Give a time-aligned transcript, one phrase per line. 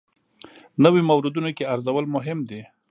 [0.83, 2.61] نویو موردونو کې ارزول مهم دي.